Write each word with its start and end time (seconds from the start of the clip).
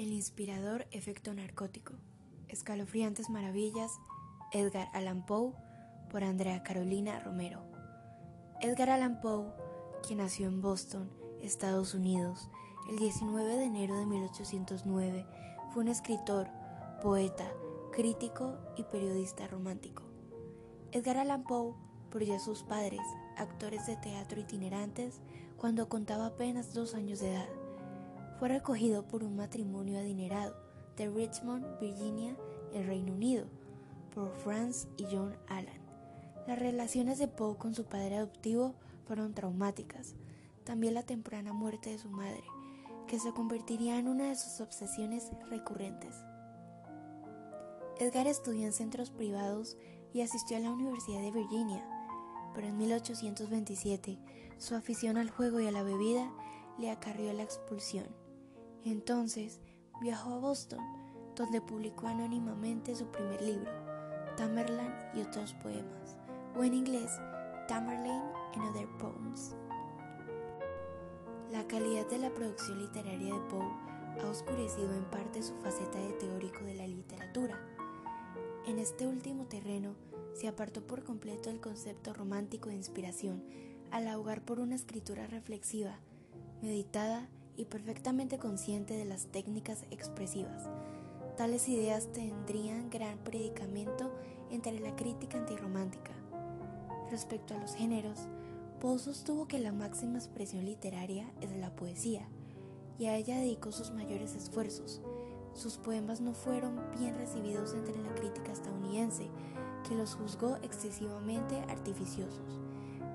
El 0.00 0.14
inspirador 0.14 0.86
efecto 0.92 1.34
narcótico. 1.34 1.92
Escalofriantes 2.48 3.28
maravillas. 3.28 4.00
Edgar 4.50 4.88
Allan 4.94 5.26
Poe 5.26 5.52
por 6.10 6.24
Andrea 6.24 6.62
Carolina 6.62 7.20
Romero. 7.20 7.60
Edgar 8.62 8.88
Allan 8.88 9.20
Poe, 9.20 9.52
quien 10.02 10.20
nació 10.20 10.46
en 10.48 10.62
Boston, 10.62 11.10
Estados 11.42 11.92
Unidos, 11.92 12.48
el 12.88 12.98
19 12.98 13.56
de 13.56 13.64
enero 13.64 13.98
de 13.98 14.06
1809, 14.06 15.26
fue 15.74 15.82
un 15.82 15.88
escritor, 15.88 16.48
poeta, 17.02 17.52
crítico 17.92 18.56
y 18.78 18.84
periodista 18.84 19.48
romántico. 19.48 20.04
Edgar 20.92 21.18
Allan 21.18 21.44
Poe, 21.44 21.74
por 22.10 22.24
ya 22.24 22.38
sus 22.38 22.62
padres, 22.62 23.02
actores 23.36 23.86
de 23.86 23.96
teatro 23.96 24.40
itinerantes, 24.40 25.20
cuando 25.58 25.90
contaba 25.90 26.28
apenas 26.28 26.72
dos 26.72 26.94
años 26.94 27.20
de 27.20 27.34
edad, 27.34 27.48
fue 28.40 28.48
recogido 28.48 29.06
por 29.06 29.22
un 29.22 29.36
matrimonio 29.36 29.98
adinerado 29.98 30.56
de 30.96 31.10
Richmond, 31.10 31.78
Virginia, 31.78 32.34
el 32.72 32.86
Reino 32.86 33.12
Unido, 33.12 33.44
por 34.14 34.34
Franz 34.36 34.88
y 34.96 35.04
John 35.12 35.36
Allan. 35.46 35.78
Las 36.46 36.58
relaciones 36.58 37.18
de 37.18 37.28
Poe 37.28 37.58
con 37.58 37.74
su 37.74 37.84
padre 37.84 38.16
adoptivo 38.16 38.74
fueron 39.04 39.34
traumáticas, 39.34 40.14
también 40.64 40.94
la 40.94 41.02
temprana 41.02 41.52
muerte 41.52 41.90
de 41.90 41.98
su 41.98 42.08
madre, 42.08 42.42
que 43.06 43.20
se 43.20 43.30
convertiría 43.32 43.98
en 43.98 44.08
una 44.08 44.30
de 44.30 44.36
sus 44.36 44.62
obsesiones 44.62 45.30
recurrentes. 45.50 46.16
Edgar 47.98 48.26
estudió 48.26 48.64
en 48.64 48.72
centros 48.72 49.10
privados 49.10 49.76
y 50.14 50.22
asistió 50.22 50.56
a 50.56 50.60
la 50.60 50.70
Universidad 50.70 51.20
de 51.20 51.30
Virginia, 51.30 51.84
pero 52.54 52.68
en 52.68 52.78
1827 52.78 54.18
su 54.56 54.74
afición 54.74 55.18
al 55.18 55.28
juego 55.28 55.60
y 55.60 55.66
a 55.66 55.72
la 55.72 55.82
bebida 55.82 56.32
le 56.78 56.90
acarrió 56.90 57.34
la 57.34 57.42
expulsión. 57.42 58.19
Entonces 58.84 59.60
viajó 60.00 60.34
a 60.34 60.38
Boston, 60.38 60.80
donde 61.36 61.60
publicó 61.60 62.06
anónimamente 62.06 62.94
su 62.94 63.06
primer 63.06 63.40
libro, 63.42 63.70
Tamerlane 64.36 65.10
y 65.14 65.20
otros 65.20 65.54
poemas, 65.54 66.16
o 66.56 66.64
en 66.64 66.74
inglés, 66.74 67.10
Tamerlane 67.68 68.32
and 68.54 68.70
Other 68.70 68.88
Poems. 68.98 69.54
La 71.50 71.66
calidad 71.66 72.08
de 72.08 72.18
la 72.18 72.30
producción 72.30 72.78
literaria 72.78 73.34
de 73.34 73.40
Poe 73.48 73.66
ha 74.22 74.28
oscurecido 74.28 74.94
en 74.94 75.04
parte 75.04 75.42
su 75.42 75.54
faceta 75.56 75.98
de 75.98 76.12
teórico 76.14 76.64
de 76.64 76.74
la 76.74 76.86
literatura. 76.86 77.60
En 78.66 78.78
este 78.78 79.06
último 79.06 79.46
terreno 79.46 79.94
se 80.34 80.48
apartó 80.48 80.86
por 80.86 81.04
completo 81.04 81.50
el 81.50 81.60
concepto 81.60 82.14
romántico 82.14 82.68
de 82.68 82.76
inspiración 82.76 83.44
al 83.90 84.08
ahogar 84.08 84.44
por 84.44 84.60
una 84.60 84.74
escritura 84.74 85.26
reflexiva, 85.26 85.98
meditada 86.62 87.28
y 87.60 87.66
perfectamente 87.66 88.38
consciente 88.38 88.96
de 88.96 89.04
las 89.04 89.26
técnicas 89.26 89.84
expresivas. 89.90 90.70
Tales 91.36 91.68
ideas 91.68 92.10
tendrían 92.10 92.88
gran 92.88 93.18
predicamento 93.18 94.10
entre 94.50 94.80
la 94.80 94.96
crítica 94.96 95.36
antirromántica. 95.36 96.12
Respecto 97.10 97.54
a 97.54 97.58
los 97.58 97.74
géneros, 97.74 98.28
Poe 98.80 98.98
sostuvo 98.98 99.46
que 99.46 99.58
la 99.58 99.72
máxima 99.72 100.16
expresión 100.16 100.64
literaria 100.64 101.30
es 101.42 101.54
la 101.58 101.76
poesía, 101.76 102.26
y 102.98 103.06
a 103.06 103.16
ella 103.16 103.36
dedicó 103.36 103.72
sus 103.72 103.90
mayores 103.90 104.34
esfuerzos. 104.34 105.02
Sus 105.52 105.76
poemas 105.76 106.22
no 106.22 106.32
fueron 106.32 106.80
bien 106.98 107.14
recibidos 107.16 107.74
entre 107.74 108.00
la 108.02 108.14
crítica 108.14 108.52
estadounidense, 108.52 109.28
que 109.86 109.94
los 109.94 110.14
juzgó 110.14 110.56
excesivamente 110.62 111.58
artificiosos, 111.68 112.58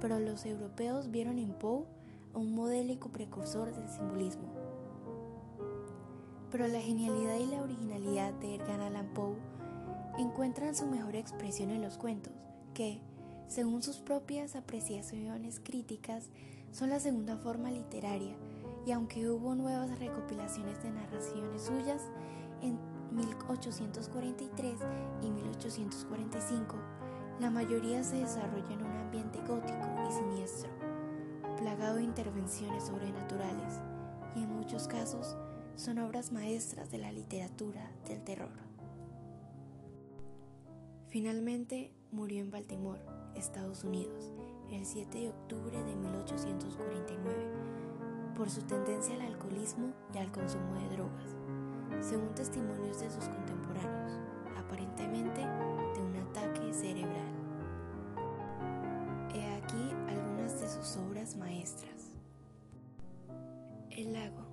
pero 0.00 0.20
los 0.20 0.46
europeos 0.46 1.10
vieron 1.10 1.40
en 1.40 1.54
Poe 1.54 1.86
un 2.38 2.54
modélico 2.54 3.08
precursor 3.08 3.74
del 3.74 3.88
simbolismo. 3.88 4.48
Pero 6.50 6.68
la 6.68 6.80
genialidad 6.80 7.36
y 7.36 7.46
la 7.46 7.62
originalidad 7.62 8.32
de 8.34 8.54
Edgar 8.54 8.80
Allan 8.80 9.12
Poe 9.12 9.36
encuentran 10.18 10.74
su 10.74 10.86
mejor 10.86 11.16
expresión 11.16 11.70
en 11.70 11.82
los 11.82 11.98
cuentos, 11.98 12.32
que, 12.74 13.00
según 13.48 13.82
sus 13.82 13.96
propias 13.96 14.54
apreciaciones 14.54 15.60
críticas, 15.60 16.30
son 16.70 16.90
la 16.90 17.00
segunda 17.00 17.36
forma 17.36 17.70
literaria, 17.70 18.36
y 18.86 18.92
aunque 18.92 19.28
hubo 19.28 19.54
nuevas 19.54 19.98
recopilaciones 19.98 20.82
de 20.82 20.90
narraciones 20.90 21.62
suyas 21.62 22.02
en 22.62 22.78
1843 23.10 24.74
y 25.22 25.30
1845, 25.30 26.76
la 27.40 27.50
mayoría 27.50 28.02
se 28.04 28.16
desarrolla 28.16 28.72
en 28.72 28.84
un 28.84 28.96
ambiente 28.96 29.38
gótico 29.40 29.86
y 30.08 30.12
siniestro 30.12 30.77
plagado 31.58 31.96
de 31.96 32.04
intervenciones 32.04 32.84
sobrenaturales 32.84 33.80
y 34.36 34.44
en 34.44 34.50
muchos 34.54 34.86
casos 34.86 35.36
son 35.74 35.98
obras 35.98 36.30
maestras 36.30 36.90
de 36.90 36.98
la 36.98 37.10
literatura 37.10 37.90
del 38.06 38.22
terror. 38.22 38.52
Finalmente 41.08 41.92
murió 42.12 42.42
en 42.42 42.50
Baltimore, 42.50 43.00
Estados 43.34 43.82
Unidos, 43.82 44.30
el 44.70 44.86
7 44.86 45.18
de 45.18 45.28
octubre 45.30 45.82
de 45.82 45.96
1849, 45.96 47.34
por 48.36 48.48
su 48.50 48.62
tendencia 48.62 49.16
al 49.16 49.22
alcoholismo 49.22 49.92
y 50.14 50.18
al 50.18 50.30
consumo 50.30 50.74
de 50.74 50.88
drogas, 50.90 51.36
según 52.00 52.34
testimonios 52.36 53.00
de 53.00 53.10
sus 53.10 53.24
contemporáneos, 53.24 54.12
aparentemente 54.56 55.40
de 55.40 56.02
un 56.02 56.16
ataque 56.28 56.72
El 63.98 64.12
lago. 64.12 64.46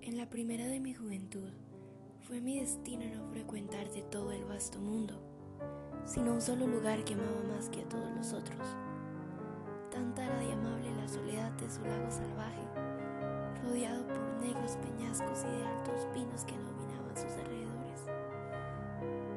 En 0.00 0.18
la 0.18 0.28
primera 0.28 0.66
de 0.66 0.80
mi 0.80 0.92
juventud 0.92 1.52
fue 2.22 2.40
mi 2.40 2.58
destino 2.58 3.04
no 3.14 3.30
frecuentar 3.30 3.88
de 3.92 4.02
todo 4.02 4.32
el 4.32 4.44
vasto 4.44 4.80
mundo, 4.80 5.22
sino 6.04 6.32
un 6.32 6.40
solo 6.40 6.66
lugar 6.66 7.04
que 7.04 7.14
amaba 7.14 7.44
más 7.54 7.68
que 7.68 7.82
a 7.82 7.88
todos 7.88 8.10
los 8.10 8.32
otros. 8.32 8.58
Tanta 9.92 10.24
era 10.24 10.36
de 10.40 10.52
amable 10.52 10.92
la 10.96 11.06
soledad 11.06 11.52
de 11.52 11.70
su 11.70 11.80
lago 11.82 12.10
salvaje, 12.10 12.66
rodeado 13.62 14.04
por 14.08 14.18
negros 14.44 14.76
peñascos 14.78 15.44
y 15.44 15.56
de 15.56 15.66
altos 15.68 16.08
pinos 16.12 16.44
que 16.44 16.58
dominaban 16.58 17.16
sus 17.16 17.30
alrededores. 17.30 18.02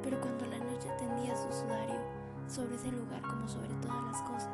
Pero 0.01 0.19
cuando 0.21 0.47
la 0.47 0.57
noche 0.57 0.89
tendía 0.97 1.35
su 1.35 1.53
sudario 1.53 2.01
sobre 2.47 2.77
ese 2.77 2.91
lugar 2.91 3.21
como 3.21 3.47
sobre 3.47 3.75
todas 3.75 4.03
las 4.05 4.23
cosas, 4.23 4.49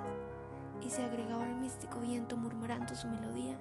y 0.85 0.89
se 0.89 1.01
agregaba 1.01 1.47
el 1.47 1.55
místico 1.55 2.01
viento 2.01 2.35
murmurando 2.35 2.93
su 2.93 3.07
melodía, 3.07 3.57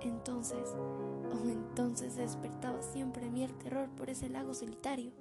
entonces, 0.00 0.74
oh 0.76 1.48
entonces 1.48 2.16
despertaba 2.16 2.82
siempre 2.82 3.30
mí 3.30 3.42
el 3.42 3.56
terror 3.58 3.88
por 3.90 4.10
ese 4.10 4.28
lago 4.28 4.54
solitario. 4.54 5.12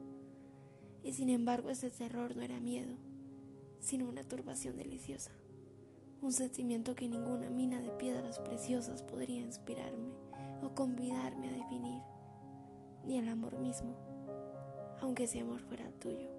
Y 1.04 1.14
sin 1.14 1.30
embargo 1.30 1.70
ese 1.70 1.90
terror 1.90 2.36
no 2.36 2.42
era 2.42 2.60
miedo, 2.60 2.96
sino 3.80 4.08
una 4.08 4.24
turbación 4.24 4.76
deliciosa, 4.78 5.32
un 6.22 6.34
sentimiento 6.34 6.96
que 6.96 7.08
ninguna 7.08 7.50
mina 7.50 7.82
de 7.82 7.92
piedras 7.92 8.40
preciosas 8.40 9.04
podría 9.04 9.42
inspirarme 9.42 10.12
o 10.62 10.76
convidarme 10.76 11.50
a 11.50 11.54
definir, 11.54 12.02
ni 13.06 13.18
el 13.18 13.30
amor 13.30 13.58
mismo, 13.60 13.96
aunque 15.02 15.24
ese 15.24 15.40
amor 15.40 15.62
fuera 15.62 15.90
tuyo. 16.00 16.30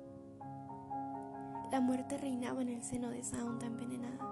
La 1.72 1.80
muerte 1.80 2.18
reinaba 2.18 2.60
en 2.62 2.68
el 2.68 2.82
seno 2.82 3.10
de 3.10 3.20
esa 3.20 3.44
onda 3.44 3.66
envenenada 3.66 4.29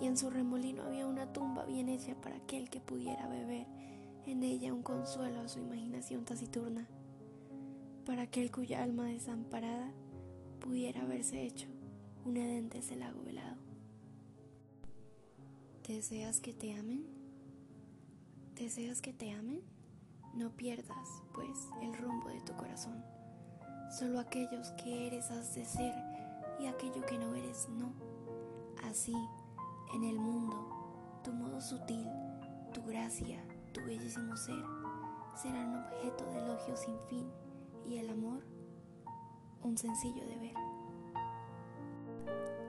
y 0.00 0.06
en 0.06 0.16
su 0.16 0.30
remolino 0.30 0.82
había 0.82 1.06
una 1.06 1.32
tumba 1.32 1.64
bien 1.64 1.88
hecha 1.88 2.14
para 2.20 2.36
aquel 2.36 2.70
que 2.70 2.80
pudiera 2.80 3.26
beber 3.28 3.66
en 4.26 4.42
ella 4.42 4.74
un 4.74 4.82
consuelo 4.82 5.40
a 5.40 5.48
su 5.48 5.58
imaginación 5.58 6.24
taciturna, 6.24 6.86
para 8.04 8.22
aquel 8.22 8.50
cuya 8.50 8.82
alma 8.82 9.06
desamparada 9.06 9.90
pudiera 10.60 11.02
haberse 11.02 11.42
hecho 11.42 11.66
un 12.24 12.36
edén 12.36 12.68
de 12.68 12.78
ese 12.78 12.96
lago 12.96 13.22
velado. 13.22 13.56
¿Deseas 15.86 16.40
que 16.40 16.52
te 16.52 16.74
amen? 16.74 17.06
¿Deseas 18.54 19.00
que 19.00 19.14
te 19.14 19.32
amen? 19.32 19.62
No 20.34 20.50
pierdas, 20.50 21.22
pues, 21.32 21.68
el 21.80 21.96
rumbo 21.96 22.28
de 22.28 22.42
tu 22.42 22.52
corazón. 22.54 23.02
Solo 23.98 24.20
aquellos 24.20 24.70
que 24.72 25.06
eres 25.06 25.30
has 25.30 25.54
de 25.54 25.64
ser 25.64 25.94
y 26.60 26.66
aquello 26.66 27.06
que 27.06 27.16
no 27.16 27.34
eres 27.34 27.68
no. 27.70 27.94
Así, 28.84 29.14
en 29.94 30.04
el 30.04 30.18
mundo, 30.18 30.56
tu 31.24 31.32
modo 31.32 31.60
sutil, 31.60 32.06
tu 32.72 32.82
gracia, 32.84 33.42
tu 33.72 33.80
bellísimo 33.84 34.36
ser, 34.36 34.62
serán 35.34 35.84
objeto 35.84 36.24
de 36.26 36.38
elogio 36.38 36.76
sin 36.76 36.98
fin 37.08 37.30
y 37.86 37.98
el 37.98 38.10
amor, 38.10 38.42
un 39.62 39.76
sencillo 39.76 40.26
deber. 40.26 40.54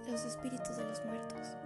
Los 0.09 0.23
espíritus 0.25 0.77
de 0.77 0.85
los 0.85 1.03
muertos, 1.05 1.57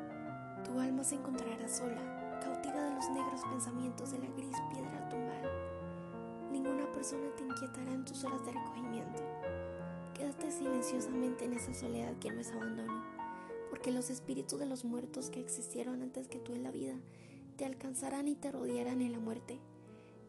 tu 0.66 0.80
alma 0.80 1.04
se 1.04 1.16
encontrará 1.16 1.68
sola, 1.68 2.40
cautiva 2.42 2.82
de 2.82 2.96
los 2.96 3.10
negros 3.12 3.42
pensamientos 3.50 4.12
de 4.12 4.20
la 4.20 4.30
gris 4.36 4.58
piedra 4.72 5.10
tumbal. 5.10 5.50
Ninguna 6.52 6.92
persona 6.92 7.30
te 7.38 7.44
inquietará 7.44 7.92
en 7.94 8.06
tus 8.06 8.24
horas 8.24 8.44
de 8.46 8.52
recogimiento. 8.54 9.24
Quédate 10.14 10.52
silenciosamente 10.52 11.46
en 11.46 11.54
esa 11.54 11.74
soledad 11.74 12.14
que 12.20 12.32
no 12.32 12.42
es 12.42 12.52
abandono 12.52 13.03
porque 13.84 13.98
los 13.98 14.10
espíritus 14.10 14.58
de 14.62 14.66
los 14.66 14.86
muertos 14.86 15.30
que 15.30 15.42
existieron 15.42 16.02
antes 16.04 16.30
que 16.30 16.40
tú 16.40 16.54
en 16.54 16.64
la 16.64 16.72
vida 16.72 16.96
te 17.58 17.66
alcanzarán 17.66 18.30
y 18.30 18.36
te 18.36 18.50
rodearán 18.50 19.02
en 19.02 19.12
la 19.12 19.20
muerte, 19.20 19.60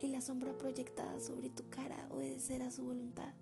y 0.01 0.09
la 0.09 0.21
sombra 0.21 0.59
proyectada 0.59 1.21
sobre 1.21 1.51
tu 1.51 1.63
cara 1.71 2.09
obedecerá 2.11 2.73
su 2.73 2.83
voluntad. 2.83 3.33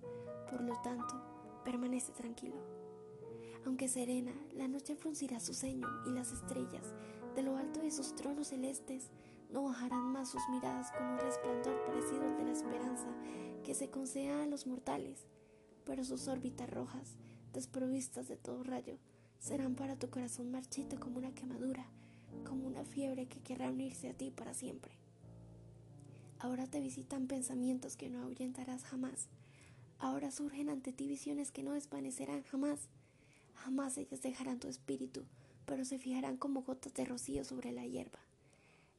Por 0.50 0.60
lo 0.60 0.78
tanto, 0.82 1.62
permanece 1.64 2.12
tranquilo. 2.12 2.56
Aunque 3.64 3.88
serena, 3.88 4.34
la 4.52 4.68
noche 4.68 4.96
fruncirá 4.96 5.40
su 5.40 5.54
ceño 5.54 5.88
y 6.04 6.10
las 6.10 6.30
estrellas, 6.30 6.92
de 7.34 7.42
lo 7.42 7.56
alto 7.56 7.80
de 7.80 7.90
sus 7.90 8.14
tronos 8.14 8.48
celestes, 8.48 9.08
no 9.48 9.62
bajarán 9.62 10.12
más 10.12 10.28
sus 10.30 10.42
miradas 10.50 10.92
con 10.92 11.06
un 11.06 11.20
resplandor 11.20 11.86
parecido 11.86 12.20
al 12.24 12.36
de 12.36 12.44
la 12.44 12.52
esperanza 12.52 13.08
que 13.64 13.72
se 13.72 13.88
conceda 13.88 14.42
a 14.42 14.46
los 14.46 14.66
mortales, 14.66 15.26
pero 15.86 16.04
sus 16.04 16.28
órbitas 16.28 16.68
rojas, 16.68 17.16
desprovistas 17.54 18.28
de 18.28 18.36
todo 18.36 18.62
rayo, 18.62 18.98
serán 19.42 19.74
para 19.74 19.96
tu 19.96 20.08
corazón 20.08 20.52
marchito 20.52 20.98
como 21.00 21.18
una 21.18 21.34
quemadura, 21.34 21.84
como 22.48 22.66
una 22.66 22.84
fiebre 22.84 23.26
que 23.26 23.40
querrá 23.40 23.70
unirse 23.70 24.08
a 24.08 24.14
ti 24.14 24.30
para 24.30 24.54
siempre. 24.54 24.92
Ahora 26.38 26.68
te 26.68 26.80
visitan 26.80 27.26
pensamientos 27.26 27.96
que 27.96 28.08
no 28.08 28.22
ahuyentarás 28.22 28.84
jamás. 28.84 29.26
Ahora 29.98 30.30
surgen 30.30 30.70
ante 30.70 30.92
ti 30.92 31.08
visiones 31.08 31.50
que 31.50 31.64
no 31.64 31.72
desvanecerán 31.72 32.44
jamás. 32.44 32.88
Jamás 33.56 33.98
ellas 33.98 34.22
dejarán 34.22 34.60
tu 34.60 34.68
espíritu, 34.68 35.24
pero 35.66 35.84
se 35.84 35.98
fijarán 35.98 36.36
como 36.36 36.62
gotas 36.62 36.94
de 36.94 37.04
rocío 37.04 37.44
sobre 37.44 37.72
la 37.72 37.84
hierba. 37.84 38.20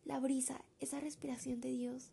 La 0.04 0.19
brisa, 0.19 0.62
esa 0.81 1.00
respiración 1.00 1.62
de 1.62 1.72
Dios, 1.72 2.10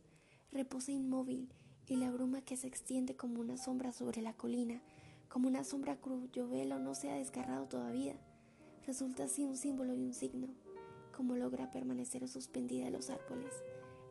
reposa 0.53 0.93
inmóvil 0.93 1.49
y 1.88 1.97
la 1.97 2.12
bruma 2.12 2.43
que 2.43 2.56
se 2.56 2.69
extiende 2.69 3.17
como 3.17 3.41
una 3.41 3.56
sombra 3.56 3.93
sobre 3.93 4.23
la 4.23 4.35
colina, 4.35 4.81
como 5.31 5.49
una 5.49 5.62
sombra 5.65 5.97
cuyo 5.97 6.49
velo 6.49 6.79
no 6.81 6.94
se 6.94 7.09
ha 7.09 7.15
desgarrado 7.15 7.67
todavía, 7.67 8.17
resulta 8.85 9.25
así 9.25 9.44
un 9.44 9.56
símbolo 9.56 9.94
y 9.94 10.03
un 10.03 10.12
signo, 10.12 10.49
como 11.17 11.37
logra 11.37 11.71
permanecer 11.71 12.27
suspendida 12.29 12.88
en 12.88 12.94
los 12.94 13.11
árboles. 13.11 13.55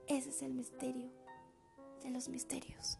Ese 0.07 0.30
es 0.30 0.42
el 0.42 0.54
misterio 0.54 1.12
de 2.01 2.10
los 2.10 2.30
misterios. 2.30 3.00